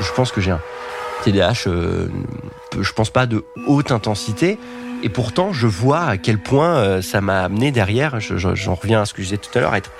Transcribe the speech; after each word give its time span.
je 0.00 0.12
pense 0.12 0.32
que 0.32 0.40
j'ai 0.40 0.50
un 0.50 0.60
TDAH, 1.24 1.64
euh, 1.66 2.08
je 2.78 2.92
pense 2.92 3.10
pas 3.10 3.26
de 3.26 3.44
haute 3.66 3.92
intensité. 3.92 4.58
Et 5.02 5.08
pourtant, 5.08 5.52
je 5.52 5.66
vois 5.66 6.02
à 6.02 6.16
quel 6.18 6.38
point 6.38 6.76
euh, 6.76 7.02
ça 7.02 7.20
m'a 7.20 7.42
amené 7.42 7.70
derrière, 7.70 8.20
j'en 8.20 8.74
reviens 8.74 9.02
à 9.02 9.04
ce 9.06 9.14
que 9.14 9.22
je 9.22 9.28
disais 9.28 9.38
tout 9.38 9.56
à 9.58 9.60
l'heure, 9.60 9.74
être 9.74 9.90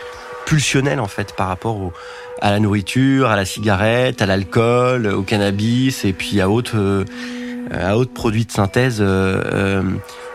pulsionnel 0.45 1.01
en 1.01 1.07
fait 1.07 1.33
par 1.35 1.49
rapport 1.49 1.93
à 2.41 2.51
la 2.51 2.61
nourriture, 2.61 3.31
à 3.31 3.37
la 3.37 3.45
cigarette, 3.45 4.21
à 4.21 4.27
l'alcool, 4.27 5.07
au 5.07 5.23
cannabis 5.23 6.05
et 6.05 6.13
puis 6.13 6.41
à 6.41 6.51
autres, 6.51 6.77
euh, 6.77 8.05
produits 8.15 8.45
de 8.45 8.53
synthèse. 8.53 8.99
Euh, 9.01 9.83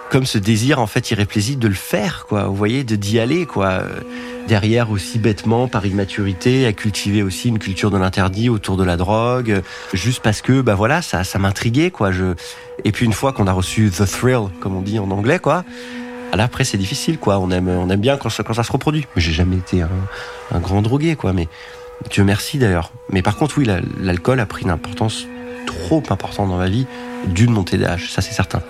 comme 0.10 0.26
ce 0.26 0.38
désir 0.38 0.80
en 0.80 0.88
fait 0.88 1.12
irrépressible 1.12 1.62
de 1.62 1.68
le 1.68 1.74
faire 1.74 2.26
quoi. 2.28 2.44
Vous 2.46 2.56
voyez 2.56 2.84
de 2.84 2.96
d'y 2.96 3.20
aller 3.20 3.46
quoi. 3.46 3.84
Derrière 4.48 4.92
aussi 4.92 5.18
bêtement 5.18 5.68
par 5.68 5.86
immaturité 5.86 6.68
à 6.68 6.74
cultiver 6.74 7.24
aussi 7.24 7.50
une 7.50 7.58
culture 7.58 7.90
de 7.90 7.98
l'interdit 7.98 8.50
autour 8.50 8.78
de 8.78 8.84
la 8.84 8.96
drogue 8.96 9.64
juste 9.94 10.22
parce 10.22 10.42
que 10.42 10.62
bah 10.62 10.76
voilà 10.76 11.02
ça 11.02 11.24
ça 11.24 11.40
m'intriguait 11.40 11.92
quoi. 11.92 12.12
Et 12.84 12.92
puis 12.92 13.06
une 13.06 13.14
fois 13.14 13.34
qu'on 13.34 13.48
a 13.48 13.52
reçu 13.52 13.90
the 13.90 14.06
thrill 14.06 14.48
comme 14.60 14.76
on 14.76 14.82
dit 14.82 15.00
en 15.00 15.10
anglais 15.12 15.40
quoi 15.40 15.66
là 16.34 16.44
après 16.44 16.64
c'est 16.64 16.78
difficile 16.78 17.18
quoi. 17.18 17.40
On 17.40 17.50
aime 17.50 17.68
on 17.68 17.90
aime 17.90 18.02
bien 18.02 18.18
quand 18.18 18.30
ça, 18.30 18.44
quand 18.44 18.54
ça 18.54 18.64
se 18.64 18.72
reproduit. 18.72 19.08
J'ai 19.16 19.34
jamais 19.34 19.58
été 19.58 19.82
un, 19.82 19.90
un, 20.52 20.60
grand 20.60 20.82
drogué 20.82 21.16
quoi 21.16 21.34
mais 21.34 21.48
Dieu 22.12 22.24
merci 22.24 22.60
d'ailleurs. 22.60 22.92
Mais 23.10 23.22
par 23.22 23.38
contre 23.38 23.58
oui 23.58 23.68
l'alcool 24.00 24.40
a 24.40 24.46
pris 24.46 24.64
une 24.64 24.72
importance 24.72 25.26
trop 25.66 26.04
importante 26.10 26.50
dans 26.50 26.58
ma 26.58 26.70
vie 26.70 26.86
d'une 27.28 27.52
montée 27.52 27.78
d'âge 27.78 28.12
ça 28.12 28.22
c'est 28.22 28.34
certain 28.34 28.62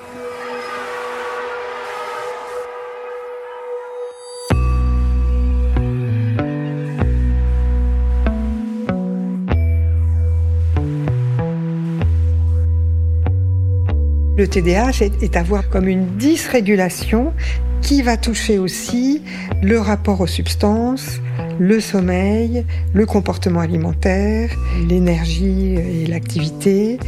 Le 14.46 14.52
TDAH 14.52 15.02
est, 15.24 15.38
à 15.38 15.42
voir 15.42 15.70
comme 15.70 15.88
une 15.88 16.06
dysrégulation 16.18 17.34
qui 17.82 18.04
va 18.04 18.16
toucher 18.16 18.60
aussi 18.60 19.24
le 19.64 19.80
rapport 19.80 20.22
aux 20.22 20.28
substances, 20.28 21.20
le 21.58 21.80
sommeil, 21.80 22.64
le 22.94 23.08
comportement 23.08 23.62
alimentaire, 23.62 24.52
l'énergie 24.88 25.74
et 25.74 26.06
l'activité, 26.06 27.00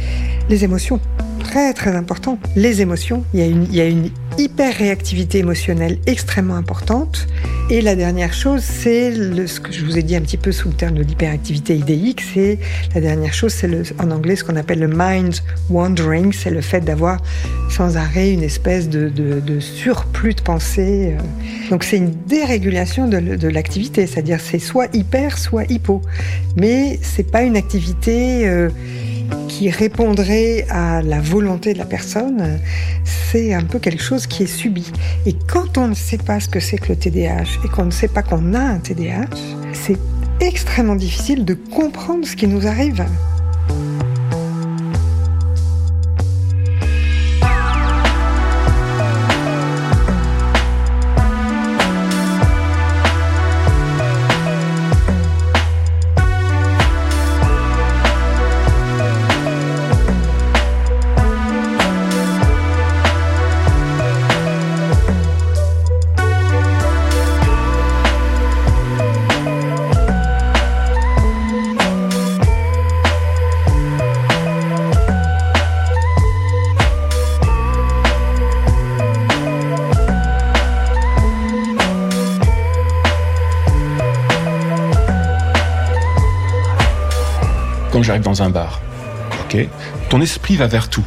les 0.48 0.64
émotions. 0.64 0.98
Très 1.38 1.72
très 1.74 1.94
important. 1.94 2.40
Les 2.56 2.80
émotions, 2.80 3.22
il 3.32 3.72
y 3.72 3.80
a 3.80 3.86
une 3.86 4.10
hyper-réactivité 4.38 5.38
émotionnelle 5.38 5.98
extrêmement 6.06 6.54
importante. 6.54 7.26
Et 7.70 7.82
la 7.82 7.94
dernière 7.94 8.32
chose, 8.32 8.62
c'est 8.62 9.12
ce 9.46 9.60
que 9.60 9.72
je 9.72 9.84
vous 9.84 9.98
ai 9.98 10.02
dit 10.02 10.16
un 10.16 10.22
petit 10.22 10.38
peu 10.38 10.52
sous 10.52 10.68
le 10.68 10.74
terme 10.74 10.94
de 10.94 11.02
l'hyperactivité 11.02 11.76
idéique, 11.76 12.22
c'est 12.32 12.58
la 12.94 13.02
dernière 13.02 13.34
chose, 13.34 13.52
c'est 13.52 13.68
en 14.00 14.10
anglais 14.10 14.36
ce 14.36 14.44
qu'on 14.44 14.56
appelle 14.56 14.78
le 14.78 14.88
mind 14.88 15.34
wandering, 15.68 16.32
c'est 16.32 16.50
le 16.50 16.62
fait 16.62 16.80
d'avoir 16.80 17.18
sans 17.68 17.98
arrêt 17.98 18.32
une 18.32 18.42
espèce 18.42 18.88
de, 18.88 19.10
surplus 19.60 20.34
de 20.34 20.40
pensée. 20.40 21.14
Euh. 21.14 21.70
Donc 21.70 21.84
c'est 21.84 21.98
une 21.98 22.14
dérégulation 22.26 23.06
de, 23.06 23.18
de 23.18 23.48
l'activité, 23.48 24.06
c'est-à-dire 24.06 24.40
c'est 24.40 24.58
soit 24.58 24.94
hyper, 24.94 25.36
soit 25.36 25.70
hypo. 25.70 26.00
Mais 26.56 26.98
c'est 27.02 27.30
pas 27.30 27.42
une 27.42 27.56
activité 27.56 28.48
euh, 28.48 28.70
qui 29.48 29.70
répondrait 29.70 30.66
à 30.68 31.02
la 31.02 31.20
volonté 31.20 31.72
de 31.72 31.78
la 31.78 31.84
personne, 31.84 32.60
c'est 33.04 33.54
un 33.54 33.64
peu 33.64 33.78
quelque 33.78 34.02
chose 34.02 34.26
qui 34.26 34.44
est 34.44 34.46
subi. 34.46 34.92
Et 35.26 35.34
quand 35.34 35.78
on 35.78 35.88
ne 35.88 35.94
sait 35.94 36.18
pas 36.18 36.38
ce 36.38 36.48
que 36.48 36.60
c'est 36.60 36.78
que 36.78 36.90
le 36.90 36.96
TDAH 36.96 37.64
et 37.64 37.68
qu'on 37.68 37.86
ne 37.86 37.90
sait 37.90 38.08
pas 38.08 38.22
qu'on 38.22 38.54
a 38.54 38.60
un 38.60 38.78
TDAH, 38.78 39.26
c'est 39.72 39.98
extrêmement 40.40 40.96
difficile 40.96 41.44
de 41.44 41.54
comprendre 41.54 42.26
ce 42.26 42.36
qui 42.36 42.46
nous 42.46 42.66
arrive. 42.66 43.04
Dans 88.18 88.42
un 88.42 88.50
bar. 88.50 88.80
Ok, 89.44 89.56
ton 90.10 90.20
esprit 90.20 90.56
va 90.56 90.66
vers 90.66 90.88
tout. 90.88 91.04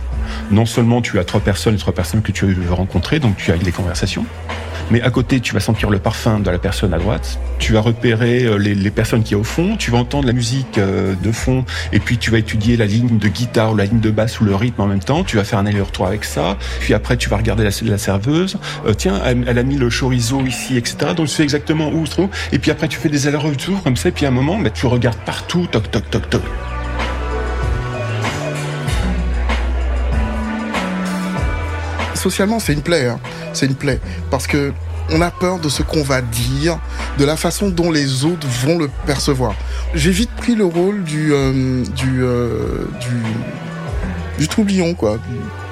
Non 0.50 0.66
seulement 0.66 1.02
tu 1.02 1.20
as 1.20 1.24
trois 1.24 1.42
personnes, 1.42 1.78
trois 1.78 1.94
personnes 1.94 2.22
que 2.22 2.32
tu 2.32 2.46
veux 2.46 2.74
rencontrer, 2.74 3.20
donc 3.20 3.38
tu 3.38 3.52
as 3.52 3.58
des 3.58 3.72
conversations. 3.72 4.26
Mais 4.92 5.02
à 5.02 5.10
côté, 5.10 5.40
tu 5.40 5.54
vas 5.54 5.62
sentir 5.62 5.90
le 5.90 6.00
parfum 6.00 6.40
de 6.40 6.52
la 6.52 6.60
personne 6.60 6.94
à 6.94 6.98
droite. 6.98 7.40
Tu 7.60 7.72
vas 7.72 7.80
repérer 7.80 8.44
euh, 8.44 8.58
les, 8.58 8.92
personnes 8.92 9.24
qui 9.24 9.34
est 9.34 9.38
au 9.38 9.44
fond. 9.44 9.78
Tu 9.78 9.90
vas 9.90 9.98
entendre 9.98 10.28
la 10.28 10.34
musique 10.34 10.78
euh, 10.78 11.16
de 11.24 11.32
fond. 11.32 11.64
Et 11.94 12.00
puis, 12.00 12.18
tu 12.18 12.30
vas 12.30 12.40
étudier 12.40 12.76
la 12.76 12.86
ligne 12.86 13.18
de 13.18 13.28
guitare 13.30 13.72
ou 13.72 13.78
la 13.78 13.86
ligne 13.86 14.02
de 14.02 14.12
basse 14.12 14.42
ou 14.42 14.44
le 14.44 14.54
rythme 14.54 14.82
en 14.82 14.88
même 14.88 15.00
temps. 15.00 15.24
Tu 15.24 15.38
vas 15.38 15.46
faire 15.46 15.60
un 15.60 15.66
aller-retour 15.66 16.08
avec 16.08 16.26
ça. 16.26 16.58
Puis 16.82 16.94
après, 16.94 17.16
tu 17.16 17.30
vas 17.30 17.38
regarder 17.38 17.64
la, 17.64 17.70
la 17.84 17.98
serveuse. 17.98 18.58
Euh, 18.86 18.94
tiens, 18.94 19.22
elle, 19.26 19.58
a 19.58 19.64
mis 19.64 19.78
le 19.78 19.90
chorizo 19.90 20.42
ici, 20.46 20.76
etc. 20.76 21.14
Donc, 21.16 21.28
tu 21.28 21.36
sais 21.36 21.44
exactement 21.44 21.90
où 21.90 22.06
se 22.06 22.12
trouve. 22.12 22.30
Et 22.52 22.60
puis 22.60 22.70
après, 22.70 22.90
tu 22.90 22.98
fais 22.98 23.10
des 23.10 23.28
allers-retours 23.28 23.84
comme 23.84 23.96
ça. 23.96 24.10
Et 24.10 24.12
puis 24.12 24.26
à 24.26 24.28
un 24.28 24.34
moment, 24.34 24.60
bah, 24.60 24.72
tu 24.72 24.88
regardes 24.88 25.20
partout. 25.20 25.68
Toc, 25.72 25.90
toc, 25.90 26.10
toc, 26.10 26.30
toc. 26.30 26.42
Socialement, 32.22 32.60
c'est 32.60 32.74
une 32.74 32.82
plaie. 32.82 33.08
Hein. 33.08 33.20
C'est 33.54 33.66
une 33.66 33.76
plaie. 33.76 34.00
Parce 34.30 34.48
que 34.48 34.72
on 35.10 35.22
a 35.22 35.32
peur 35.32 35.60
de 35.60 35.68
ce 35.68 35.84
qu'on 35.84 36.04
va 36.04 36.22
dire, 36.22 36.80
de 37.18 37.26
la 37.26 37.36
façon 37.36 37.70
dont 37.70 37.92
les 37.92 38.24
autres 38.24 38.48
vont 38.64 38.78
le 38.78 38.90
percevoir. 39.06 39.56
J'ai 39.94 40.12
vite 40.12 40.32
pris 40.38 40.56
le 40.56 40.64
rôle 40.64 41.04
du 41.04 41.34
euh, 41.34 41.84
du, 41.96 42.24
euh, 42.24 42.86
du 44.38 44.48
troublion 44.48 44.94
quoi. 44.94 45.18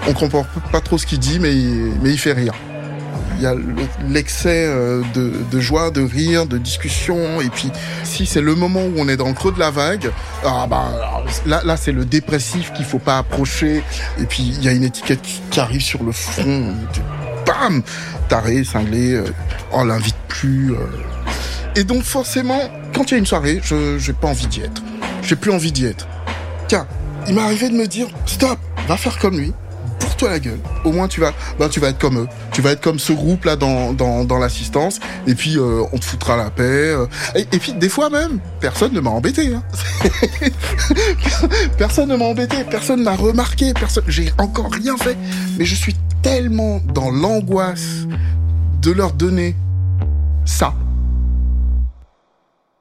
On 0.08 0.14
comprend 0.14 0.46
pas 0.72 0.82
trop 0.82 0.98
ce 0.98 1.06
qu'il 1.06 1.20
dit, 1.20 1.40
mais 1.40 1.54
mais 2.02 2.12
il 2.12 2.18
fait 2.18 2.34
rire 2.34 2.54
il 3.40 3.44
y 3.44 3.46
a 3.46 3.56
l'excès 4.10 4.66
euh, 4.68 5.02
de, 5.14 5.60
joie, 5.60 5.92
de 5.92 6.02
rire, 6.02 6.46
de 6.46 6.58
discussion. 6.58 7.40
Et 7.40 7.50
puis, 7.50 7.72
si 8.04 8.26
c'est 8.26 8.42
le 8.42 8.54
moment 8.54 8.82
où 8.82 8.94
on 8.98 9.08
est 9.08 9.16
dans 9.16 9.30
le 9.30 9.34
creux 9.34 9.54
de 9.54 9.60
la 9.60 9.72
vague, 9.72 10.12
ah 10.44 10.68
bah, 10.70 11.24
là, 11.46 11.62
là 11.64 11.78
c'est 11.78 11.94
le 11.94 12.04
dépressif 12.04 12.74
qu'il 12.74 12.86
faut 12.86 13.00
pas 13.00 13.18
approcher. 13.18 13.82
Et 14.20 14.26
puis, 14.26 14.44
il 14.44 14.64
y 14.64 14.68
a 14.68 14.74
une 14.74 14.84
étiquette 14.84 15.22
qui 15.50 15.60
arrive 15.60 15.82
sur 15.82 16.04
le 16.04 16.12
front. 16.12 16.74
Bam 17.46 17.82
Taré, 18.28 18.64
cinglé, 18.64 19.14
euh, 19.14 19.24
on 19.72 19.86
l'invite 19.86 20.18
plus. 20.28 20.74
Euh. 20.74 20.78
Et 21.78 21.86
donc, 21.86 22.04
forcément, 22.04 22.60
quand 22.94 23.10
il 23.10 23.12
y 23.12 23.16
a 23.16 23.18
une 23.20 23.26
soirée, 23.26 23.62
je 23.64 23.98
j'ai 23.98 24.14
pas 24.14 24.28
envie 24.28 24.48
d'y 24.48 24.62
être. 24.62 24.84
J'ai 25.24 25.38
plus 25.38 25.52
envie 25.52 25.72
d'y 25.72 25.86
être. 25.86 26.08
Tiens, 26.68 26.86
il 27.28 27.36
m'est 27.36 27.42
arrivé 27.42 27.70
de 27.70 27.76
me 27.76 27.88
dire, 27.88 28.08
stop, 28.26 28.60
va 28.88 28.98
faire 28.98 29.18
comme 29.18 29.38
lui 29.38 29.54
toi 30.20 30.30
la 30.30 30.40
gueule. 30.40 30.60
Au 30.84 30.92
moins 30.92 31.08
tu 31.08 31.22
vas, 31.22 31.34
bah 31.58 31.70
tu 31.70 31.80
vas 31.80 31.90
être 31.90 31.98
comme 31.98 32.20
eux. 32.20 32.28
Tu 32.52 32.62
vas 32.62 32.72
être 32.72 32.82
comme 32.82 33.00
ce 33.00 33.14
groupe 33.14 33.46
là 33.46 33.56
dans 33.56 33.94
dans, 33.94 34.26
dans 34.26 34.38
l'assistance. 34.38 35.00
Et 35.26 35.34
puis 35.34 35.58
euh, 35.58 35.84
on 35.92 35.98
te 35.98 36.06
foutra 36.06 36.38
la 36.38 36.52
paix. 36.52 36.64
Euh. 36.64 37.08
Et, 37.36 37.46
puis 37.46 37.74
des 37.74 37.90
fois 37.90 38.10
même, 38.10 38.40
personne 38.60 38.94
ne 38.94 39.00
m'a 39.00 39.10
embêté. 39.10 39.54
Hein. 39.54 39.64
personne 41.78 42.10
ne 42.10 42.16
m'a 42.16 42.26
embêté. 42.26 42.58
Personne 42.70 43.04
n'a 43.04 43.16
remarqué. 43.16 43.74
Personne. 43.74 44.04
J'ai 44.08 44.32
encore 44.38 44.72
rien 44.72 44.98
fait. 44.98 45.18
Mais 45.58 45.66
je 45.66 45.76
suis 45.76 45.96
tellement 46.22 46.82
dans 46.94 47.10
l'angoisse 47.10 48.06
de 48.82 48.92
leur 48.92 49.14
donner 49.14 49.56
ça 50.46 50.74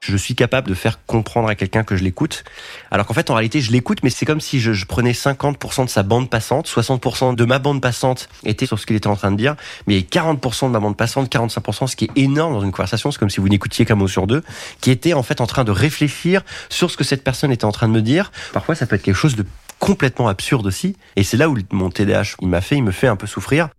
je 0.09 0.17
suis 0.17 0.35
capable 0.35 0.67
de 0.67 0.73
faire 0.73 1.05
comprendre 1.05 1.49
à 1.49 1.55
quelqu'un 1.55 1.83
que 1.83 1.95
je 1.95 2.03
l'écoute. 2.03 2.43
Alors 2.91 3.05
qu'en 3.05 3.13
fait, 3.13 3.29
en 3.29 3.35
réalité, 3.35 3.61
je 3.61 3.71
l'écoute, 3.71 3.99
mais 4.03 4.09
c'est 4.09 4.25
comme 4.25 4.41
si 4.41 4.59
je, 4.59 4.85
prenais 4.85 5.11
50% 5.11 5.85
de 5.85 5.89
sa 5.89 6.03
bande 6.03 6.29
passante, 6.29 6.67
60% 6.67 7.35
de 7.35 7.45
ma 7.45 7.59
bande 7.59 7.81
passante 7.81 8.29
était 8.43 8.65
sur 8.65 8.79
ce 8.79 8.85
qu'il 8.85 8.95
était 8.95 9.07
en 9.07 9.15
train 9.15 9.31
de 9.31 9.37
dire, 9.37 9.55
mais 9.87 9.99
40% 9.99 10.67
de 10.67 10.71
ma 10.71 10.79
bande 10.79 10.97
passante, 10.97 11.31
45%, 11.31 11.87
ce 11.87 11.95
qui 11.95 12.05
est 12.05 12.17
énorme 12.17 12.53
dans 12.53 12.61
une 12.61 12.71
conversation, 12.71 13.11
c'est 13.11 13.19
comme 13.19 13.29
si 13.29 13.39
vous 13.39 13.49
n'écoutiez 13.49 13.85
qu'un 13.85 13.95
mot 13.95 14.07
sur 14.07 14.27
deux, 14.27 14.43
qui 14.81 14.91
était 14.91 15.13
en 15.13 15.23
fait 15.23 15.41
en 15.41 15.47
train 15.47 15.63
de 15.63 15.71
réfléchir 15.71 16.41
sur 16.69 16.91
ce 16.91 16.97
que 16.97 17.03
cette 17.03 17.23
personne 17.23 17.51
était 17.51 17.65
en 17.65 17.71
train 17.71 17.87
de 17.87 17.93
me 17.93 18.01
dire. 18.01 18.31
Parfois, 18.53 18.75
ça 18.75 18.85
peut 18.85 18.95
être 18.95 19.03
quelque 19.03 19.15
chose 19.15 19.35
de 19.35 19.45
complètement 19.79 20.27
absurde 20.27 20.67
aussi. 20.67 20.95
Et 21.15 21.23
c'est 21.23 21.37
là 21.37 21.49
où 21.49 21.57
mon 21.71 21.89
TDAH, 21.89 22.35
il 22.41 22.49
m'a 22.49 22.61
fait, 22.61 22.75
il 22.75 22.83
me 22.83 22.91
fait 22.91 23.07
un 23.07 23.15
peu 23.15 23.27
souffrir. 23.27 23.69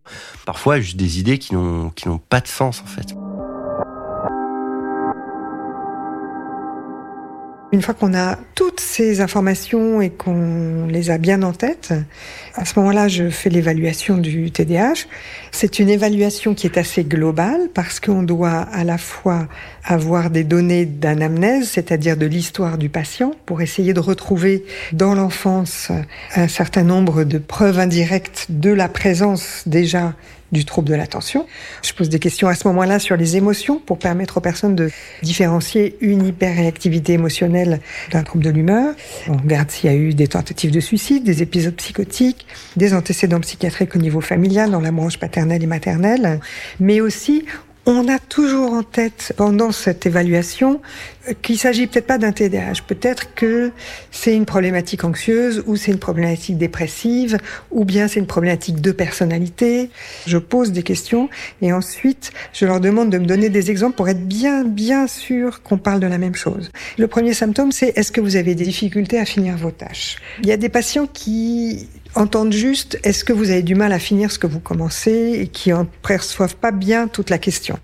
Parfois, 0.47 0.81
juste 0.81 0.97
des 0.97 1.21
idées 1.21 1.39
qui 1.39 1.55
n'ont, 1.55 1.91
qui 1.91 2.09
n'ont 2.09 2.19
pas 2.19 2.41
de 2.41 2.49
sens, 2.49 2.83
en 2.83 2.87
fait. 2.87 3.15
Une 7.73 7.83
fois 7.83 7.95
qu'on 7.95 8.15
a 8.15 8.37
ces 8.81 9.21
informations 9.21 10.01
et 10.01 10.11
qu'on 10.11 10.87
les 10.89 11.11
a 11.11 11.19
bien 11.19 11.43
en 11.43 11.53
tête, 11.53 11.93
à 12.55 12.65
ce 12.65 12.79
moment-là, 12.79 13.09
je 13.09 13.29
fais 13.29 13.51
l'évaluation 13.51 14.17
du 14.17 14.51
TDAH. 14.51 15.07
C'est 15.53 15.79
une 15.79 15.89
évaluation 15.89 16.55
qui 16.55 16.67
est 16.67 16.79
assez 16.79 17.05
globale 17.05 17.69
parce 17.75 18.01
qu'on 18.01 18.23
doit 18.23 18.67
à 18.73 18.83
la 18.85 18.99
fois 18.99 19.49
avoir 19.85 20.31
des 20.31 20.45
données 20.45 20.87
d'anamnèse, 20.87 21.69
c'est-à-dire 21.69 22.17
de 22.17 22.27
l'histoire 22.27 22.79
du 22.79 22.89
patient, 22.89 23.33
pour 23.47 23.61
essayer 23.61 23.93
de 23.93 24.01
retrouver 24.01 24.65
dans 24.93 25.15
l'enfance 25.15 25.93
un 26.35 26.49
certain 26.49 26.83
nombre 26.83 27.25
de 27.25 27.39
preuves 27.39 27.79
indirectes 27.79 28.47
de 28.49 28.71
la 28.71 28.89
présence 28.89 29.63
déjà 29.67 30.15
du 30.53 30.65
trouble 30.65 30.89
de 30.89 30.95
l'attention. 30.95 31.47
Je 31.83 31.93
pose 31.93 32.09
des 32.09 32.19
questions 32.19 32.49
à 32.49 32.55
ce 32.55 32.67
moment-là 32.69 32.99
sur 32.99 33.17
les 33.17 33.37
émotions 33.37 33.79
pour 33.79 33.99
permettre 33.99 34.39
aux 34.39 34.41
personnes 34.41 34.75
de 34.75 34.91
différencier 35.23 35.97
une 36.01 36.27
hyperréactivité 36.27 37.13
émotionnelle 37.13 37.81
d'un 38.13 38.23
trouble 38.23 38.45
de 38.45 38.51
l'humeur. 38.51 38.70
On 39.29 39.37
regarde 39.37 39.71
s'il 39.71 39.91
y 39.91 39.93
a 39.93 39.97
eu 39.97 40.15
des 40.15 40.29
tentatives 40.29 40.71
de 40.71 40.81
suicide, 40.81 41.25
des 41.25 41.43
épisodes 41.43 41.75
psychotiques, 41.75 42.47
des 42.77 42.95
antécédents 42.95 43.41
psychiatriques 43.41 43.95
au 43.97 43.99
niveau 43.99 44.21
familial, 44.21 44.71
dans 44.71 44.81
la 44.81 44.93
branche 44.93 45.19
paternelle 45.19 45.63
et 45.63 45.67
maternelle, 45.67 46.41
mais 46.79 47.01
aussi 47.01 47.45
on 47.87 48.09
a 48.09 48.19
toujours 48.19 48.73
en 48.73 48.83
tête 48.83 49.33
pendant 49.37 49.73
cette 49.73 50.07
évaluation 50.07 50.81
qu'il 51.43 51.59
s'agit 51.59 51.87
peut-être 51.87 52.07
pas 52.07 52.19
d'un 52.19 52.33
TDAH, 52.33 52.83
peut-être 52.87 53.35
que 53.35 53.73
c'est 54.11 54.35
une 54.35 54.47
problématique 54.47 55.05
anxieuse 55.05 55.63
ou 55.67 55.77
c'est 55.77 55.93
une 55.93 55.99
problématique 55.99 56.59
dépressive 56.59 57.39
ou 57.71 57.85
bien 57.85 58.09
c'est 58.09 58.21
une 58.21 58.27
problématique 58.27 58.81
de 58.81 58.93
personnalité. 58.93 59.91
Je 60.27 60.39
pose 60.39 60.73
des 60.73 60.83
questions 60.83 61.29
et 61.63 61.73
ensuite 61.73 62.33
je 62.53 62.67
leur 62.67 62.81
demande 62.81 63.11
de 63.11 63.19
me 63.19 63.27
donner 63.27 63.49
des 63.49 63.71
exemples 63.71 63.97
pour 63.97 64.09
être 64.09 64.27
bien 64.27 64.65
bien 64.65 65.07
sûr 65.07 65.63
qu'on 65.63 65.79
parle 65.79 66.01
de 66.01 66.07
la 66.07 66.19
même 66.19 66.35
chose. 66.35 66.71
Le 66.99 67.07
premier 67.07 67.35
symptôme 67.35 67.73
c'est 67.73 67.97
est-ce 67.97 68.13
que 68.13 68.21
vous 68.21 68.37
avez 68.37 68.55
des 68.55 68.65
difficultés 68.65 69.19
à 69.19 69.25
finir 69.25 69.57
vos 69.57 69.71
tâches? 69.71 70.17
Il 70.43 70.49
y 70.49 70.53
a 70.53 70.57
des 70.57 70.69
patients 70.69 71.07
qui 71.07 71.89
entendent 72.15 72.53
juste 72.53 72.99
est-ce 73.03 73.25
que 73.25 73.33
vous 73.33 73.51
avez 73.51 73.63
du 73.63 73.75
mal 73.75 73.93
à 73.93 73.99
finir 73.99 74.31
ce 74.31 74.39
que 74.39 74.47
vous 74.47 74.61
commencez 74.61 75.39
et 75.41 75.49
qui 75.49 75.73
en 75.73 75.87
perçoivent 76.07 76.57
pas 76.57 76.73
bien 76.73 77.09
toute 77.09 77.31
la 77.31 77.39
question. 77.39 77.79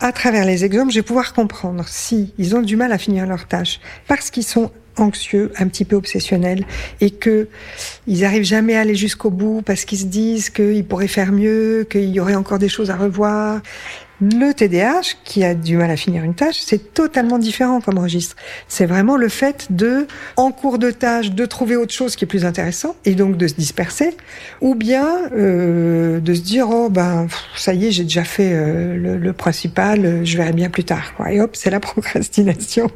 À 0.00 0.12
travers 0.12 0.44
les 0.44 0.64
exemples, 0.64 0.90
je 0.90 0.98
vais 0.98 1.02
pouvoir 1.02 1.32
comprendre 1.32 1.84
si 1.86 2.34
ils 2.38 2.56
ont 2.56 2.62
du 2.62 2.76
mal 2.76 2.92
à 2.92 2.98
finir 2.98 3.26
leur 3.26 3.46
tâche 3.46 3.80
parce 4.06 4.30
qu'ils 4.30 4.44
sont 4.44 4.70
anxieux, 4.96 5.52
un 5.56 5.68
petit 5.68 5.84
peu 5.84 5.96
obsessionnels 5.96 6.64
et 7.00 7.10
que 7.10 7.48
ils 8.06 8.24
arrivent 8.24 8.44
jamais 8.44 8.74
à 8.74 8.80
aller 8.80 8.96
jusqu'au 8.96 9.30
bout 9.30 9.62
parce 9.62 9.84
qu'ils 9.84 9.98
se 9.98 10.06
disent 10.06 10.50
qu'ils 10.50 10.84
pourraient 10.84 11.06
faire 11.06 11.32
mieux, 11.32 11.86
qu'il 11.88 12.10
y 12.10 12.20
aurait 12.20 12.34
encore 12.34 12.58
des 12.58 12.68
choses 12.68 12.90
à 12.90 12.96
revoir 12.96 13.60
le 14.20 14.52
TDAH, 14.52 15.14
qui 15.24 15.44
a 15.44 15.54
du 15.54 15.76
mal 15.76 15.90
à 15.90 15.96
finir 15.96 16.24
une 16.24 16.34
tâche, 16.34 16.56
c'est 16.58 16.92
totalement 16.92 17.38
différent 17.38 17.80
comme 17.80 17.98
registre. 17.98 18.36
C'est 18.66 18.86
vraiment 18.86 19.16
le 19.16 19.28
fait 19.28 19.68
de, 19.70 20.06
en 20.36 20.50
cours 20.50 20.78
de 20.78 20.90
tâche, 20.90 21.30
de 21.30 21.46
trouver 21.46 21.76
autre 21.76 21.94
chose 21.94 22.16
qui 22.16 22.24
est 22.24 22.28
plus 22.28 22.44
intéressant 22.44 22.96
et 23.04 23.14
donc 23.14 23.36
de 23.36 23.46
se 23.46 23.54
disperser, 23.54 24.16
ou 24.60 24.74
bien 24.74 25.06
euh, 25.32 26.18
de 26.20 26.34
se 26.34 26.40
dire 26.40 26.68
oh 26.70 26.88
ben 26.90 27.28
ça 27.56 27.74
y 27.74 27.86
est 27.86 27.90
j'ai 27.92 28.02
déjà 28.02 28.24
fait 28.24 28.50
euh, 28.52 29.18
le, 29.18 29.32
principal, 29.32 30.24
je 30.24 30.36
verrai 30.36 30.52
bien 30.52 30.70
plus 30.70 30.84
tard. 30.84 31.14
Quoi. 31.16 31.32
Et 31.32 31.40
hop 31.40 31.54
c'est 31.54 31.70
la 31.70 31.80
procrastination 31.88 32.90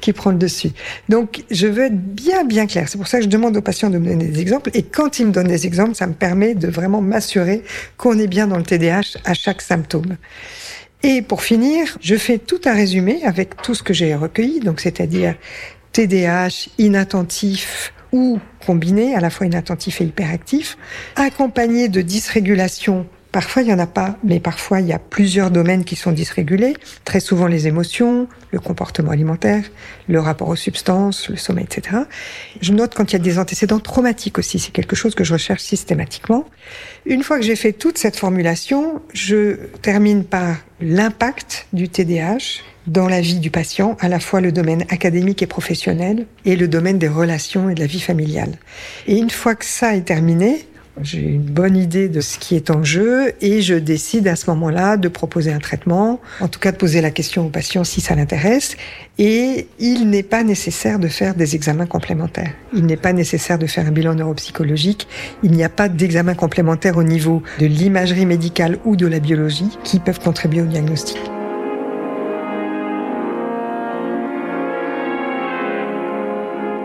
qui 0.00 0.12
prend 0.12 0.30
le 0.30 0.38
dessus. 0.38 0.70
Donc 1.08 1.42
je 1.50 1.66
veux 1.66 1.84
être 1.84 1.98
bien 1.98 2.44
bien 2.44 2.66
clair. 2.66 2.88
C'est 2.88 2.98
pour 2.98 3.08
ça 3.08 3.18
que 3.18 3.24
je 3.24 3.28
demande 3.28 3.56
aux 3.56 3.62
patients 3.62 3.90
de 3.90 3.98
me 3.98 4.06
donner 4.06 4.26
des 4.26 4.40
exemples 4.40 4.70
et 4.74 4.82
quand 4.82 5.18
ils 5.18 5.26
me 5.26 5.32
donnent 5.32 5.48
des 5.48 5.66
exemples, 5.66 5.94
ça 5.94 6.06
me 6.06 6.14
permet 6.14 6.54
de 6.54 6.68
vraiment 6.68 7.00
m'assurer 7.00 7.64
qu'on 7.96 8.18
est 8.18 8.28
bien 8.28 8.46
dans 8.46 8.56
le 8.56 8.62
TDAH 8.62 9.18
à 9.24 9.34
chaque 9.34 9.62
symptôme. 9.62 10.16
Et 11.02 11.22
pour 11.22 11.42
finir, 11.42 11.96
je 12.00 12.16
fais 12.16 12.38
tout 12.38 12.60
un 12.66 12.74
résumé 12.74 13.22
avec 13.24 13.60
tout 13.62 13.74
ce 13.74 13.82
que 13.82 13.94
j'ai 13.94 14.14
recueilli, 14.14 14.60
donc 14.60 14.80
c'est-à-dire 14.80 15.34
TDAH 15.92 16.68
inattentif 16.78 17.92
ou 18.12 18.38
combiné, 18.66 19.14
à 19.14 19.20
la 19.20 19.30
fois 19.30 19.46
inattentif 19.46 20.00
et 20.00 20.04
hyperactif, 20.04 20.76
accompagné 21.16 21.88
de 21.88 22.02
dysrégulation 22.02 23.06
Parfois, 23.32 23.62
il 23.62 23.66
n'y 23.66 23.74
en 23.74 23.78
a 23.78 23.86
pas, 23.86 24.16
mais 24.24 24.40
parfois, 24.40 24.80
il 24.80 24.88
y 24.88 24.92
a 24.92 24.98
plusieurs 24.98 25.50
domaines 25.52 25.84
qui 25.84 25.94
sont 25.94 26.10
dysrégulés. 26.10 26.74
Très 27.04 27.20
souvent, 27.20 27.46
les 27.46 27.68
émotions, 27.68 28.26
le 28.50 28.58
comportement 28.58 29.12
alimentaire, 29.12 29.64
le 30.08 30.18
rapport 30.18 30.48
aux 30.48 30.56
substances, 30.56 31.28
le 31.28 31.36
sommeil, 31.36 31.64
etc. 31.64 31.98
Je 32.60 32.72
note 32.72 32.94
quand 32.94 33.12
il 33.12 33.12
y 33.12 33.16
a 33.16 33.22
des 33.22 33.38
antécédents 33.38 33.78
traumatiques 33.78 34.38
aussi. 34.38 34.58
C'est 34.58 34.72
quelque 34.72 34.96
chose 34.96 35.14
que 35.14 35.22
je 35.22 35.32
recherche 35.32 35.62
systématiquement. 35.62 36.44
Une 37.06 37.22
fois 37.22 37.38
que 37.38 37.44
j'ai 37.44 37.56
fait 37.56 37.72
toute 37.72 37.98
cette 37.98 38.16
formulation, 38.16 39.00
je 39.12 39.54
termine 39.80 40.24
par 40.24 40.56
l'impact 40.80 41.68
du 41.72 41.88
TDAH 41.88 42.62
dans 42.86 43.06
la 43.06 43.20
vie 43.20 43.38
du 43.38 43.50
patient, 43.50 43.96
à 44.00 44.08
la 44.08 44.18
fois 44.18 44.40
le 44.40 44.50
domaine 44.50 44.84
académique 44.88 45.42
et 45.42 45.46
professionnel 45.46 46.26
et 46.44 46.56
le 46.56 46.66
domaine 46.66 46.98
des 46.98 47.08
relations 47.08 47.70
et 47.70 47.74
de 47.74 47.80
la 47.80 47.86
vie 47.86 48.00
familiale. 48.00 48.58
Et 49.06 49.16
une 49.16 49.30
fois 49.30 49.54
que 49.54 49.64
ça 49.64 49.94
est 49.94 50.00
terminé, 50.00 50.66
j'ai 51.02 51.20
une 51.20 51.42
bonne 51.42 51.76
idée 51.76 52.08
de 52.08 52.20
ce 52.20 52.38
qui 52.38 52.56
est 52.56 52.70
en 52.70 52.84
jeu 52.84 53.32
et 53.40 53.62
je 53.62 53.74
décide 53.74 54.28
à 54.28 54.36
ce 54.36 54.50
moment-là 54.50 54.96
de 54.96 55.08
proposer 55.08 55.52
un 55.52 55.58
traitement, 55.58 56.20
en 56.40 56.48
tout 56.48 56.60
cas 56.60 56.72
de 56.72 56.76
poser 56.76 57.00
la 57.00 57.10
question 57.10 57.46
au 57.46 57.48
patient 57.48 57.84
si 57.84 58.00
ça 58.00 58.14
l'intéresse. 58.14 58.76
Et 59.18 59.66
il 59.78 60.08
n'est 60.10 60.22
pas 60.22 60.42
nécessaire 60.42 60.98
de 60.98 61.08
faire 61.08 61.34
des 61.34 61.54
examens 61.54 61.86
complémentaires. 61.86 62.52
Il 62.74 62.86
n'est 62.86 62.96
pas 62.96 63.12
nécessaire 63.12 63.58
de 63.58 63.66
faire 63.66 63.86
un 63.86 63.92
bilan 63.92 64.14
neuropsychologique. 64.14 65.08
Il 65.42 65.52
n'y 65.52 65.64
a 65.64 65.68
pas 65.68 65.88
d'examen 65.88 66.34
complémentaire 66.34 66.96
au 66.96 67.02
niveau 67.02 67.42
de 67.58 67.66
l'imagerie 67.66 68.26
médicale 68.26 68.78
ou 68.84 68.96
de 68.96 69.06
la 69.06 69.20
biologie 69.20 69.78
qui 69.84 69.98
peuvent 69.98 70.20
contribuer 70.20 70.62
au 70.62 70.66
diagnostic. 70.66 71.18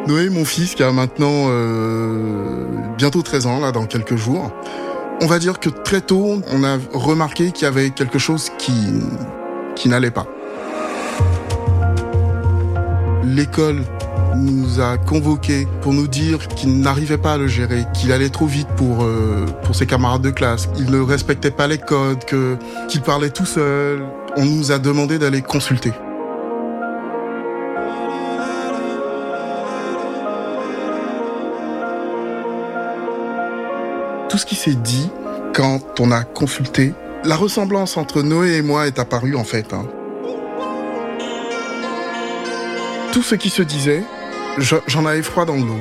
Noé, 0.08 0.30
mon 0.30 0.46
fils, 0.46 0.76
qui 0.76 0.84
a 0.84 0.92
maintenant 0.92 1.48
euh, 1.50 2.68
bientôt 2.98 3.22
13 3.22 3.46
ans, 3.46 3.60
là, 3.60 3.72
dans 3.72 3.86
quelques 3.86 4.16
jours, 4.16 4.52
on 5.22 5.28
va 5.28 5.40
dire 5.40 5.60
que 5.60 5.70
très 5.70 6.02
tôt, 6.02 6.42
on 6.52 6.64
a 6.64 6.78
remarqué 6.94 7.52
qu'il 7.52 7.66
y 7.66 7.68
avait 7.68 7.90
quelque 7.90 8.20
chose 8.20 8.52
qui, 8.58 8.74
qui 9.76 9.90
n'allait 9.90 10.12
pas. 10.12 10.28
L'école 13.24 13.82
nous 14.36 14.82
a 14.82 14.98
convoqués 14.98 15.68
pour 15.82 15.94
nous 15.94 16.08
dire 16.08 16.48
qu'il 16.50 16.80
n'arrivait 16.80 17.18
pas 17.18 17.34
à 17.34 17.38
le 17.38 17.48
gérer, 17.48 17.86
qu'il 17.94 18.12
allait 18.12 18.30
trop 18.30 18.46
vite 18.46 18.68
pour 18.76 19.04
euh, 19.04 19.46
pour 19.64 19.76
ses 19.76 19.86
camarades 19.86 20.22
de 20.22 20.30
classe, 20.30 20.70
il 20.78 20.92
ne 20.92 21.00
respectait 21.00 21.52
pas 21.52 21.68
les 21.68 21.78
codes, 21.78 22.24
qu'il 22.26 23.02
parlait 23.02 23.30
tout 23.30 23.46
seul. 23.46 24.04
On 24.38 24.46
nous 24.46 24.72
a 24.72 24.80
demandé 24.80 25.18
d'aller 25.18 25.42
consulter. 25.42 25.94
Tout 34.36 34.40
ce 34.40 34.46
qui 34.46 34.56
s'est 34.56 34.76
dit 34.76 35.10
quand 35.54 36.02
on 36.02 36.12
a 36.12 36.24
consulté, 36.24 36.94
la 37.24 37.38
ressemblance 37.38 37.96
entre 37.96 38.22
Noé 38.22 38.58
et 38.58 38.62
moi 38.62 38.86
est 38.86 39.00
apparue 39.00 39.34
en 39.38 39.46
fait. 39.46 39.72
Hein. 39.72 39.88
Tout 43.14 43.24
ce 43.24 43.36
qui 43.36 43.50
se 43.50 43.62
disait, 43.62 44.04
j'en 44.88 45.06
avais 45.06 45.22
froid 45.22 45.46
dans 45.46 45.56
le 45.56 45.62
dos. 45.62 45.80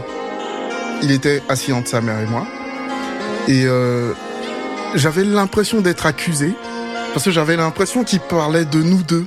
Il 1.03 1.11
était 1.11 1.43
assis 1.49 1.73
entre 1.73 1.89
sa 1.89 2.01
mère 2.01 2.21
et 2.21 2.27
moi. 2.27 2.47
Et 3.49 3.65
euh, 3.67 4.13
j'avais 4.95 5.25
l'impression 5.25 5.81
d'être 5.81 6.07
accusé, 6.07 6.55
parce 7.13 7.25
que 7.25 7.33
j'avais 7.33 7.57
l'impression 7.57 8.05
qu'il 8.05 8.21
parlait 8.21 8.67
de 8.67 8.85
nous 8.85 9.03
deux. 9.03 9.27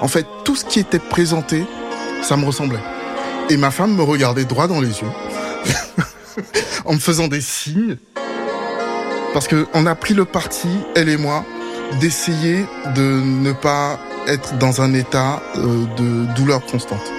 En 0.00 0.06
fait, 0.06 0.26
tout 0.44 0.54
ce 0.54 0.64
qui 0.64 0.78
était 0.78 1.00
présenté, 1.00 1.64
ça 2.22 2.36
me 2.36 2.44
ressemblait. 2.44 2.84
Et 3.50 3.56
ma 3.56 3.72
femme 3.72 3.96
me 3.96 4.04
regardait 4.04 4.44
droit 4.44 4.68
dans 4.68 4.80
les 4.80 5.00
yeux. 5.00 5.10
en 6.84 6.94
me 6.94 6.98
faisant 6.98 7.28
des 7.28 7.40
signes. 7.40 7.96
Parce 9.32 9.48
que 9.48 9.66
on 9.74 9.86
a 9.86 9.94
pris 9.94 10.14
le 10.14 10.24
parti, 10.24 10.68
elle 10.94 11.08
et 11.08 11.16
moi, 11.16 11.44
d'essayer 12.00 12.66
de 12.94 13.20
ne 13.20 13.52
pas 13.52 13.98
être 14.26 14.56
dans 14.58 14.80
un 14.80 14.94
état 14.94 15.42
euh, 15.56 15.84
de 15.96 16.34
douleur 16.34 16.64
constante. 16.64 17.12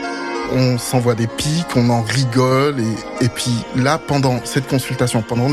On 0.53 0.77
s'envoie 0.77 1.15
des 1.15 1.27
pics, 1.27 1.75
on 1.75 1.89
en 1.89 2.03
rigole 2.03 2.79
et, 2.79 3.25
et 3.25 3.29
puis 3.29 3.51
là, 3.75 3.97
pendant 3.97 4.39
cette 4.45 4.67
consultation, 4.67 5.23
pendant 5.23 5.49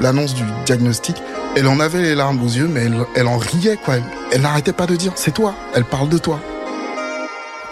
l'annonce 0.00 0.34
du 0.34 0.42
diagnostic, 0.64 1.16
elle 1.54 1.68
en 1.68 1.78
avait 1.80 2.02
les 2.02 2.14
larmes 2.14 2.42
aux 2.42 2.48
yeux, 2.48 2.68
mais 2.68 2.90
elle 3.14 3.28
en 3.28 3.38
riait 3.38 3.78
quoi. 3.82 3.94
Elle 4.32 4.42
n'arrêtait 4.42 4.72
pas 4.72 4.86
de 4.86 4.96
dire 4.96 5.12
c'est 5.14 5.32
toi. 5.32 5.54
Elle 5.74 5.84
parle 5.84 6.08
de 6.08 6.18
toi. 6.18 6.40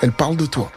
Elle 0.01 0.13
parle 0.13 0.37
de 0.37 0.47
toi. 0.47 0.71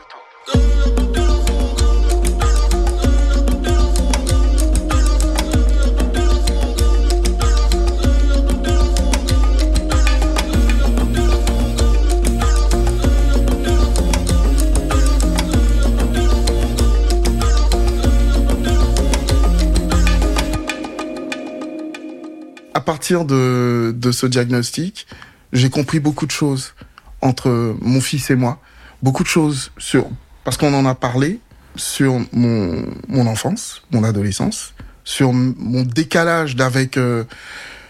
Partir 22.98 23.26
de, 23.26 23.94
de 23.96 24.12
ce 24.12 24.26
diagnostic, 24.26 25.06
j'ai 25.54 25.70
compris 25.70 26.00
beaucoup 26.00 26.26
de 26.26 26.32
choses 26.32 26.74
entre 27.22 27.76
mon 27.80 28.02
fils 28.02 28.32
et 28.32 28.36
moi. 28.36 28.60
beaucoup 29.04 29.22
de 29.22 29.28
choses 29.28 29.72
sur 29.78 30.08
parce 30.44 30.58
qu'on 30.58 30.74
en 30.74 30.84
a 30.84 30.96
parlé 30.96 31.40
sur 31.76 32.20
mon 32.34 32.88
mon 33.08 33.28
enfance, 33.28 33.84
mon 33.92 34.04
adolescence, 34.04 34.74
sur 35.04 35.32
mon 35.32 35.84
décalage 35.84 36.56
d'avec 36.56 36.98
euh, 36.98 37.24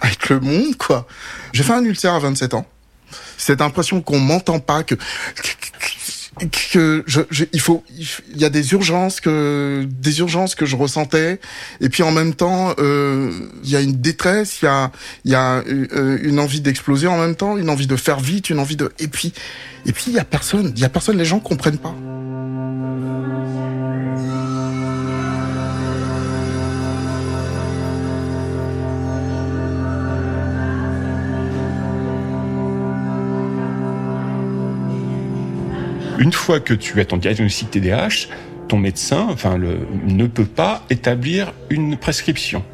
avec 0.02 0.28
le 0.28 0.42
monde 0.42 0.76
quoi. 0.76 1.08
J'ai 1.54 1.64
fait 1.64 1.72
un 1.72 1.86
ulcère 1.86 2.14
à 2.14 2.20
27 2.20 2.54
ans. 2.54 2.66
Cette 3.38 3.62
impression 3.62 4.02
qu'on 4.02 4.20
m'entend 4.20 4.60
pas 4.60 4.84
que 4.84 4.96
que 6.72 7.04
je, 7.08 7.22
il 7.54 7.62
faut 7.62 7.84
il 7.90 8.40
y 8.40 8.46
a 8.46 8.50
des 8.50 8.74
urgences 8.74 9.22
que 9.22 9.88
des 9.90 10.20
urgences 10.20 10.56
que 10.56 10.66
je 10.66 10.76
ressentais. 10.76 11.40
Et 11.82 11.90
puis 11.90 12.04
en 12.04 12.12
même 12.12 12.34
temps 12.34 12.74
euh, 12.80 13.32
il 13.64 13.70
y 13.70 13.76
a 13.76 13.82
une 13.82 14.00
détresse 14.00 14.62
il 14.62 14.66
y 14.66 14.68
a 14.68 14.92
il 15.26 15.32
y 15.32 15.36
a 15.36 15.64
euh, 15.68 16.20
une 16.22 16.40
envie 16.40 16.62
d'exploser 16.62 17.08
en 17.08 17.18
même 17.18 17.36
temps 17.36 17.58
une 17.58 17.70
envie 17.70 17.88
de 17.88 17.96
faire 17.96 18.20
vite 18.20 18.50
une 18.50 18.60
envie 18.60 18.76
de 18.76 18.92
et 19.00 19.08
puis 19.08 19.34
et 19.86 19.92
puis 19.92 20.06
il 20.08 20.14
y 20.14 20.20
a 20.20 20.26
personne 20.26 20.74
il 20.76 20.82
y 20.82 20.86
a 20.86 20.90
personne 20.90 21.18
les 21.18 21.26
gens 21.26 21.40
comprennent 21.40 21.78
pas 21.78 21.96
Une 36.28 36.34
fois 36.34 36.60
que 36.60 36.74
tu 36.74 37.00
as 37.00 37.06
ton 37.06 37.16
diagnostic 37.16 37.72
TDAH, 37.72 38.28
ton 38.68 38.78
médecin 38.78 39.34
ne 40.06 40.28
peut 40.28 40.44
pas 40.44 40.84
établir 40.90 41.54
une 41.70 41.96
prescription 41.96 42.66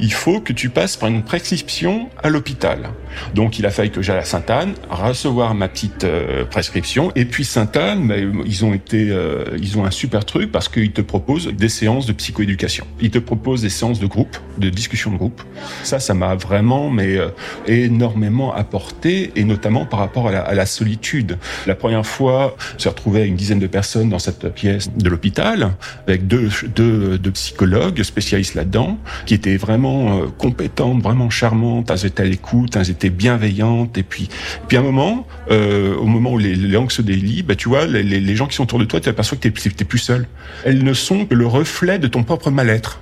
il 0.00 0.12
faut 0.12 0.40
que 0.40 0.52
tu 0.52 0.68
passes 0.68 0.96
par 0.96 1.08
une 1.08 1.22
prescription 1.22 2.10
à 2.22 2.28
l'hôpital. 2.28 2.90
Donc 3.34 3.58
il 3.58 3.66
a 3.66 3.70
fallu 3.70 3.90
que 3.90 4.02
j'aille 4.02 4.18
à 4.18 4.24
Sainte-Anne 4.24 4.74
recevoir 4.90 5.54
ma 5.54 5.68
petite 5.68 6.04
euh, 6.04 6.44
prescription. 6.44 7.12
Et 7.16 7.24
puis 7.24 7.44
Sainte-Anne, 7.44 8.06
ben, 8.08 8.42
ils 8.44 8.64
ont 8.64 8.74
été, 8.74 9.10
euh, 9.10 9.44
ils 9.60 9.78
ont 9.78 9.84
un 9.84 9.90
super 9.90 10.24
truc 10.24 10.52
parce 10.52 10.68
qu'ils 10.68 10.92
te 10.92 11.00
proposent 11.00 11.48
des 11.48 11.68
séances 11.68 12.06
de 12.06 12.12
psychoéducation. 12.12 12.86
Ils 13.00 13.10
te 13.10 13.18
proposent 13.18 13.62
des 13.62 13.70
séances 13.70 14.00
de 14.00 14.06
groupe, 14.06 14.36
de 14.58 14.68
discussion 14.68 15.10
de 15.12 15.16
groupe. 15.16 15.42
Ça, 15.82 15.98
ça 15.98 16.14
m'a 16.14 16.34
vraiment, 16.34 16.90
mais 16.90 17.16
euh, 17.16 17.28
énormément 17.66 18.54
apporté, 18.54 19.32
et 19.36 19.44
notamment 19.44 19.86
par 19.86 20.00
rapport 20.00 20.28
à 20.28 20.54
la, 20.54 20.66
solitude. 20.66 21.38
La 21.66 21.74
première 21.74 22.04
fois, 22.04 22.56
j'ai 22.76 22.88
retrouvé 22.88 23.26
une 23.26 23.36
dizaine 23.36 23.58
de 23.58 23.66
personnes 23.66 24.10
dans 24.10 24.18
cette 24.18 24.52
pièce 24.52 24.90
de 24.94 25.08
l'hôpital 25.08 25.72
avec 26.06 26.26
deux, 26.26 26.50
deux, 26.74 27.16
deux 27.16 27.30
psychologues 27.30 28.02
spécialistes 28.02 28.54
là-dedans 28.54 28.98
qui 29.24 29.34
étaient 29.34 29.56
vraiment 29.56 29.87
euh, 29.88 30.26
compétentes, 30.36 31.02
vraiment 31.02 31.30
charmantes, 31.30 31.90
elles 31.90 32.06
étaient 32.06 32.22
à 32.22 32.26
l'écoute, 32.26 32.76
elles 32.76 32.90
étaient 32.90 33.10
bienveillantes. 33.10 33.98
Et 33.98 34.02
puis, 34.02 34.28
puis 34.68 34.76
à 34.76 34.80
un 34.80 34.82
moment, 34.82 35.26
euh, 35.50 35.96
au 35.96 36.06
moment 36.06 36.32
où 36.32 36.38
les, 36.38 36.54
langues 36.54 36.90
se 36.90 37.02
délient, 37.02 37.42
bah, 37.42 37.54
tu 37.54 37.68
vois, 37.68 37.86
les, 37.86 38.02
les, 38.02 38.36
gens 38.36 38.46
qui 38.46 38.56
sont 38.56 38.64
autour 38.64 38.78
de 38.78 38.84
toi, 38.84 39.00
tu 39.00 39.08
aperçois 39.08 39.38
que 39.38 39.48
tu 39.48 39.68
n'es 39.68 39.84
plus 39.84 39.98
seul. 39.98 40.26
Elles 40.64 40.84
ne 40.84 40.92
sont 40.92 41.26
que 41.26 41.34
le 41.34 41.46
reflet 41.46 41.98
de 41.98 42.06
ton 42.06 42.22
propre 42.22 42.50
mal-être. 42.50 43.00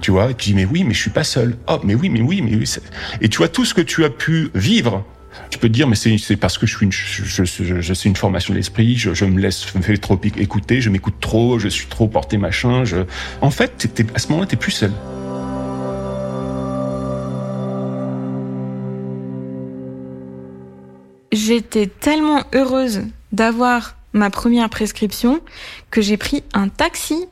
Tu 0.00 0.10
vois, 0.10 0.32
tu 0.34 0.50
dis, 0.50 0.54
mais 0.54 0.64
oui, 0.66 0.84
mais 0.84 0.94
je 0.94 1.00
suis 1.00 1.10
pas 1.10 1.24
seul. 1.24 1.56
Oh, 1.68 1.80
mais 1.82 1.94
oui, 1.94 2.08
mais 2.08 2.20
oui, 2.20 2.42
mais 2.42 2.54
oui. 2.54 2.70
Et 3.20 3.28
tu 3.28 3.38
vois, 3.38 3.48
tout 3.48 3.64
ce 3.64 3.74
que 3.74 3.80
tu 3.80 4.04
as 4.04 4.10
pu 4.10 4.50
vivre 4.54 5.04
tu 5.50 5.58
peux 5.58 5.68
te 5.68 5.72
dire, 5.72 5.86
mais 5.86 5.96
c'est 5.96 6.36
parce 6.36 6.58
que 6.58 6.66
je 6.66 6.76
suis 6.76 6.86
une, 6.86 6.92
je, 6.92 7.44
je, 7.44 7.94
suis 7.94 8.08
une 8.08 8.16
formation 8.16 8.54
d'esprit, 8.54 8.96
je, 8.96 9.14
je, 9.14 9.24
me 9.24 9.40
laisse 9.40 9.74
me 9.74 9.82
fais 9.82 9.96
trop 9.96 10.18
écouter, 10.38 10.80
je 10.80 10.90
m'écoute 10.90 11.14
trop, 11.20 11.58
je 11.58 11.68
suis 11.68 11.86
trop 11.86 12.08
porté 12.08 12.38
machin. 12.38 12.84
Je... 12.84 12.98
En 13.40 13.50
fait, 13.50 13.88
à 14.14 14.18
ce 14.18 14.28
moment-là, 14.28 14.46
t'es 14.46 14.56
plus 14.56 14.72
seul. 14.72 14.92
J'étais 21.46 21.86
tellement 21.86 22.42
heureuse 22.54 23.02
d'avoir 23.30 23.94
ma 24.12 24.30
première 24.30 24.68
prescription 24.68 25.40
que 25.92 26.00
j'ai 26.00 26.16
pris 26.16 26.42
un 26.54 26.68
taxi 26.68 27.28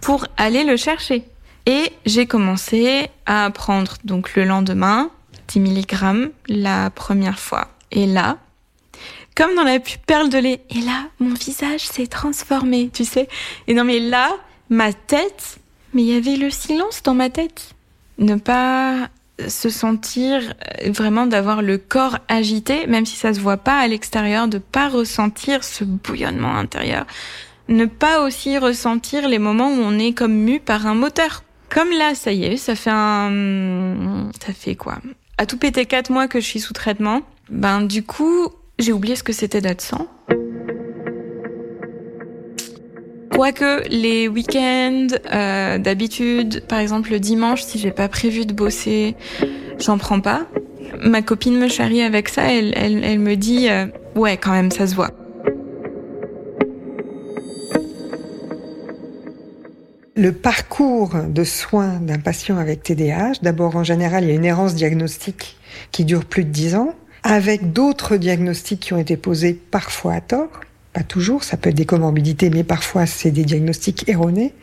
pour 0.00 0.26
aller 0.38 0.64
le 0.64 0.78
chercher. 0.78 1.24
Et 1.66 1.92
j'ai 2.06 2.24
commencé 2.24 3.10
à 3.26 3.50
prendre 3.50 3.96
donc 4.02 4.34
le 4.34 4.44
lendemain 4.44 5.10
10 5.48 5.60
mg 5.60 6.30
la 6.48 6.88
première 6.88 7.38
fois. 7.38 7.68
Et 7.90 8.06
là, 8.06 8.38
comme 9.36 9.54
dans 9.54 9.64
la 9.64 9.78
perle 10.06 10.30
de 10.30 10.38
lait, 10.38 10.62
et 10.70 10.80
là, 10.80 11.08
mon 11.18 11.34
visage 11.34 11.86
s'est 11.86 12.06
transformé, 12.06 12.88
tu 12.90 13.04
sais. 13.04 13.28
Et 13.66 13.74
non 13.74 13.84
mais 13.84 14.00
là, 14.00 14.30
ma 14.70 14.94
tête, 14.94 15.58
mais 15.92 16.00
il 16.00 16.08
y 16.08 16.16
avait 16.16 16.36
le 16.36 16.48
silence 16.48 17.02
dans 17.02 17.14
ma 17.14 17.28
tête. 17.28 17.74
Ne 18.16 18.36
pas 18.36 19.10
se 19.48 19.68
sentir 19.68 20.54
euh, 20.84 20.90
vraiment 20.90 21.26
d'avoir 21.26 21.62
le 21.62 21.78
corps 21.78 22.18
agité, 22.28 22.86
même 22.86 23.06
si 23.06 23.16
ça 23.16 23.32
se 23.34 23.40
voit 23.40 23.56
pas 23.56 23.78
à 23.78 23.86
l'extérieur, 23.88 24.48
de 24.48 24.58
pas 24.58 24.88
ressentir 24.88 25.64
ce 25.64 25.84
bouillonnement 25.84 26.56
intérieur. 26.56 27.06
Ne 27.68 27.86
pas 27.86 28.22
aussi 28.22 28.58
ressentir 28.58 29.28
les 29.28 29.38
moments 29.38 29.70
où 29.70 29.80
on 29.80 29.98
est 29.98 30.12
comme 30.12 30.34
mu 30.34 30.60
par 30.60 30.86
un 30.86 30.94
moteur. 30.94 31.44
Comme 31.68 31.90
là, 31.90 32.14
ça 32.14 32.32
y 32.32 32.44
est, 32.44 32.56
ça 32.56 32.74
fait 32.74 32.90
un, 32.92 34.28
ça 34.44 34.52
fait 34.52 34.74
quoi? 34.74 34.98
À 35.38 35.46
tout 35.46 35.56
péter 35.56 35.86
quatre 35.86 36.10
mois 36.10 36.26
que 36.26 36.40
je 36.40 36.46
suis 36.46 36.60
sous 36.60 36.72
traitement. 36.72 37.22
Ben, 37.48 37.82
du 37.82 38.02
coup, 38.02 38.48
j'ai 38.78 38.92
oublié 38.92 39.14
ce 39.14 39.22
que 39.22 39.32
c'était 39.32 39.60
d'être 39.60 39.82
sans. 39.82 40.08
Quoique 43.40 43.88
les 43.88 44.28
week-ends, 44.28 45.06
euh, 45.32 45.78
d'habitude, 45.78 46.62
par 46.68 46.78
exemple 46.78 47.10
le 47.10 47.18
dimanche, 47.18 47.62
si 47.62 47.78
j'ai 47.78 47.90
pas 47.90 48.06
prévu 48.06 48.44
de 48.44 48.52
bosser, 48.52 49.16
j'en 49.78 49.96
prends 49.96 50.20
pas. 50.20 50.42
Ma 51.02 51.22
copine 51.22 51.58
me 51.58 51.66
charrie 51.66 52.02
avec 52.02 52.28
ça, 52.28 52.52
elle, 52.52 52.74
elle, 52.76 53.18
me 53.18 53.36
dit 53.36 53.70
euh, 53.70 53.86
ouais 54.14 54.36
quand 54.36 54.52
même 54.52 54.70
ça 54.70 54.86
se 54.86 54.94
voit. 54.94 55.12
Le 60.16 60.32
parcours 60.32 61.14
de 61.26 61.42
soins 61.42 61.98
d'un 61.98 62.18
patient 62.18 62.58
avec 62.58 62.82
TDAH, 62.82 63.40
d'abord 63.40 63.74
en 63.74 63.84
général 63.84 64.24
il 64.24 64.28
y 64.28 64.32
a 64.32 64.34
une 64.34 64.44
errance 64.44 64.74
diagnostique 64.74 65.56
qui 65.92 66.04
dure 66.04 66.26
plus 66.26 66.44
de 66.44 66.50
10 66.50 66.74
ans, 66.74 66.94
avec 67.22 67.72
d'autres 67.72 68.18
diagnostics 68.18 68.80
qui 68.80 68.92
ont 68.92 68.98
été 68.98 69.16
posés 69.16 69.54
parfois 69.54 70.12
à 70.12 70.20
tort, 70.20 70.50
pas 70.92 71.02
toujours, 71.02 71.44
ça 71.44 71.56
peut 71.56 71.70
être 71.70 71.76
des 71.76 71.86
comorbidités, 71.86 72.50
mais 72.50 72.64
parfois 72.64 73.06
c'est 73.06 73.30
des 73.30 73.44
diagnostics 73.44 74.08
erronés. 74.08 74.54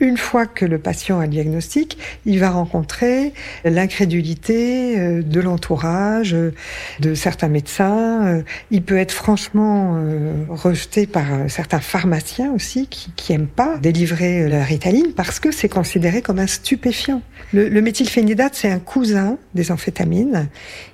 Une 0.00 0.16
fois 0.16 0.46
que 0.46 0.64
le 0.64 0.78
patient 0.78 1.20
a 1.20 1.24
le 1.24 1.30
diagnostic, 1.30 1.98
il 2.24 2.40
va 2.40 2.48
rencontrer 2.48 3.34
l'incrédulité 3.66 4.98
euh, 4.98 5.22
de 5.22 5.40
l'entourage, 5.40 6.32
euh, 6.32 6.54
de 7.00 7.14
certains 7.14 7.48
médecins. 7.48 8.26
Euh, 8.26 8.42
il 8.70 8.82
peut 8.82 8.96
être 8.96 9.12
franchement 9.12 10.00
rejeté 10.48 11.06
par 11.06 11.26
certains 11.48 11.80
pharmaciens 11.80 12.52
aussi 12.52 12.86
qui, 12.86 13.12
qui 13.14 13.32
aiment 13.34 13.46
pas 13.46 13.76
délivrer 13.76 14.48
la 14.48 14.64
ritaline 14.64 15.12
parce 15.14 15.38
que 15.38 15.50
c'est 15.50 15.68
considéré 15.68 16.22
comme 16.22 16.38
un 16.38 16.46
stupéfiant. 16.46 17.20
Le, 17.52 17.68
le 17.68 17.82
méthylphénidate, 17.82 18.54
c'est 18.54 18.70
un 18.70 18.78
cousin 18.78 19.36
des 19.54 19.70
amphétamines 19.70 20.48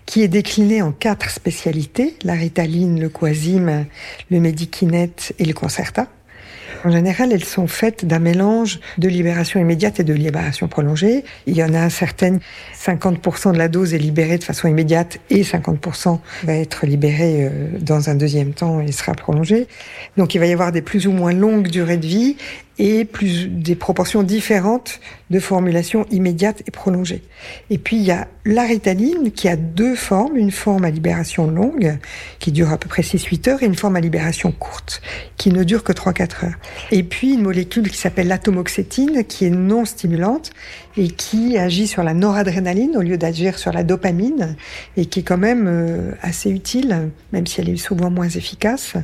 qui 0.05 0.23
est 0.23 0.29
décliné 0.29 0.83
en 0.83 0.93
quatre 0.93 1.31
spécialités, 1.31 2.17
la 2.25 2.35
ritaline, 2.35 3.01
le 3.01 3.09
quasime, 3.09 3.87
le 4.31 4.41
médikinète 4.41 5.33
et 5.39 5.45
le 5.45 5.53
concerta. 5.53 6.09
En 6.85 6.91
général, 6.91 7.33
elles 7.33 7.45
sont 7.45 7.67
faites 7.67 8.05
d'un 8.05 8.19
mélange 8.19 8.81
de 8.99 9.09
libération 9.09 9.61
immédiate 9.61 10.01
et 10.01 10.05
de 10.05 10.13
libération 10.13 10.69
prolongée. 10.69 11.25
Il 11.47 11.57
y 11.57 11.63
en 11.63 11.75
a 11.75 11.91
certaines, 11.91 12.41
50% 12.79 13.53
de 13.53 13.59
la 13.59 13.69
dose 13.69 13.95
est 13.95 13.99
libérée 13.99 14.39
de 14.39 14.45
façon 14.45 14.69
immédiate 14.69 15.19
et 15.31 15.43
50% 15.43 16.19
va 16.45 16.55
être 16.55 16.87
libérée 16.87 17.47
euh, 17.47 17.79
dans 17.81 18.11
un 18.11 18.15
deuxième 18.15 18.53
temps 18.53 18.81
et 18.81 18.93
sera 18.93 19.15
prolongée. 19.15 19.67
Donc 20.17 20.35
il 20.35 20.39
va 20.39 20.47
y 20.47 20.53
avoir 20.53 20.73
des 20.73 20.83
plus 20.83 21.07
ou 21.07 21.13
moins 21.13 21.33
longues 21.33 21.69
durées 21.69 21.97
de 21.97 22.07
vie 22.07 22.37
et 22.79 23.05
plus 23.05 23.49
des 23.49 23.75
proportions 23.75 24.23
différentes 24.23 25.01
de 25.31 25.41
formulation 25.41 26.07
immédiate 26.11 26.63
et 26.67 26.71
prolongée. 26.71 27.23
Et 27.71 27.79
puis 27.79 27.97
il 27.97 28.03
y 28.03 28.11
a 28.11 28.29
la 28.45 28.63
ritaline 28.63 29.33
qui 29.33 29.49
a 29.49 29.57
deux 29.57 29.95
formes, 29.95 30.37
une 30.37 30.53
forme 30.53 30.85
à 30.85 30.91
libération 30.91 31.51
longue 31.51 31.99
qui 32.39 32.53
dure 32.53 32.71
à 32.71 32.79
peu 32.79 32.89
près 32.89 33.03
6-8 33.03 33.51
heures 33.51 33.63
et 33.63 33.67
une 33.67 33.75
forme 33.75 33.97
à 33.97 34.01
libération 34.01 34.53
courte 34.53 35.03
qui 35.37 35.51
ne 35.51 35.65
dure 35.65 35.83
que 35.83 35.93
3-4 35.93 36.45
heures. 36.45 36.55
Et 36.91 37.03
puis 37.03 37.35
une 37.35 37.43
molécule 37.43 37.91
qui 37.91 37.97
s'appelle 37.97 38.29
l'atomoxétine 38.29 39.25
qui 39.25 39.47
est 39.47 39.51
non 39.51 39.85
stimulante 39.85 40.51
et 40.97 41.09
qui 41.09 41.59
agit 41.59 41.87
sur 41.87 42.03
la 42.03 42.15
noradrénaline 42.15 42.97
au 42.97 43.03
lieu 43.03 43.19
d'agir 43.19 43.59
sur 43.59 43.73
la 43.73 43.83
dopamine 43.83 44.57
et 44.97 45.07
qui 45.07 45.21
est 45.21 45.25
quand 45.25 45.39
même 45.39 45.67
euh, 45.67 46.13
assez 46.23 46.51
utile 46.51 47.11
même 47.33 47.47
si 47.47 47.61
elle 47.61 47.69
est 47.69 47.77
souvent 47.77 48.11
moins 48.11 48.29
efficace. 48.29 48.95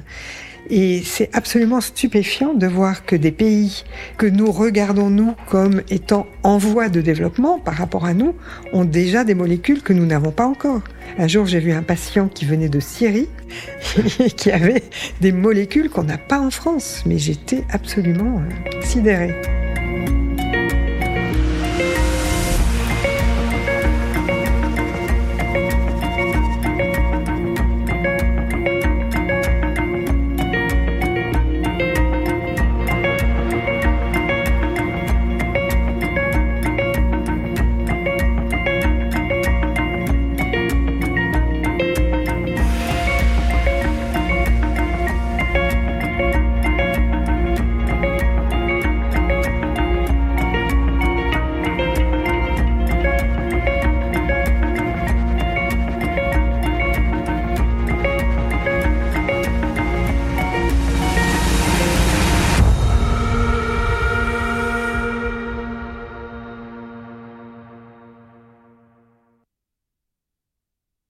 Et 0.70 1.02
c'est 1.04 1.30
absolument 1.34 1.80
stupéfiant 1.80 2.54
de 2.54 2.66
voir 2.66 3.04
que 3.04 3.16
des 3.16 3.32
pays 3.32 3.84
que 4.16 4.26
nous 4.26 4.50
regardons 4.50 5.10
nous 5.10 5.34
comme 5.48 5.82
étant 5.90 6.26
en 6.42 6.58
voie 6.58 6.88
de 6.88 7.00
développement 7.00 7.58
par 7.58 7.74
rapport 7.74 8.04
à 8.04 8.14
nous 8.14 8.34
ont 8.72 8.84
déjà 8.84 9.24
des 9.24 9.34
molécules 9.34 9.82
que 9.82 9.92
nous 9.92 10.06
n'avons 10.06 10.30
pas 10.30 10.46
encore. 10.46 10.80
Un 11.18 11.28
jour, 11.28 11.46
j'ai 11.46 11.60
vu 11.60 11.72
un 11.72 11.82
patient 11.82 12.28
qui 12.28 12.44
venait 12.44 12.68
de 12.68 12.80
Syrie 12.80 13.28
et 14.20 14.30
qui 14.30 14.50
avait 14.50 14.82
des 15.20 15.32
molécules 15.32 15.90
qu'on 15.90 16.04
n'a 16.04 16.18
pas 16.18 16.40
en 16.40 16.50
France, 16.50 17.02
mais 17.06 17.18
j'étais 17.18 17.64
absolument 17.70 18.42
sidérée. 18.82 19.61